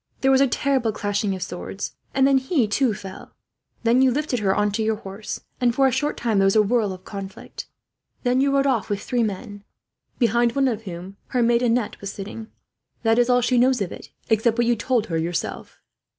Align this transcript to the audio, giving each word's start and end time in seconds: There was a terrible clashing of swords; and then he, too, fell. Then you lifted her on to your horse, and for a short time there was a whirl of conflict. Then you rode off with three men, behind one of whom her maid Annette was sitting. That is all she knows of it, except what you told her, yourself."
There 0.21 0.31
was 0.31 0.41
a 0.41 0.47
terrible 0.47 0.91
clashing 0.91 1.35
of 1.35 1.43
swords; 1.43 1.93
and 2.15 2.25
then 2.25 2.39
he, 2.39 2.67
too, 2.67 2.95
fell. 2.95 3.35
Then 3.83 4.01
you 4.01 4.09
lifted 4.09 4.39
her 4.39 4.55
on 4.55 4.71
to 4.71 4.81
your 4.81 4.95
horse, 4.95 5.41
and 5.61 5.75
for 5.75 5.85
a 5.85 5.91
short 5.91 6.17
time 6.17 6.39
there 6.39 6.45
was 6.47 6.55
a 6.55 6.63
whirl 6.63 6.91
of 6.91 7.05
conflict. 7.05 7.67
Then 8.23 8.41
you 8.41 8.51
rode 8.51 8.65
off 8.65 8.89
with 8.89 8.99
three 9.03 9.21
men, 9.21 9.63
behind 10.17 10.53
one 10.55 10.67
of 10.67 10.85
whom 10.85 11.17
her 11.27 11.43
maid 11.43 11.61
Annette 11.61 12.01
was 12.01 12.11
sitting. 12.11 12.47
That 13.03 13.19
is 13.19 13.29
all 13.29 13.41
she 13.41 13.59
knows 13.59 13.79
of 13.79 13.91
it, 13.91 14.09
except 14.27 14.57
what 14.57 14.65
you 14.65 14.75
told 14.75 15.05
her, 15.05 15.19
yourself." 15.19 15.79